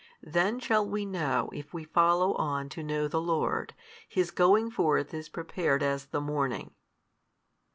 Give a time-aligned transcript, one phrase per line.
[0.23, 3.75] Then shall we know if we follow on to know the Lord;
[4.09, 6.71] His going forth is prepared as the morning.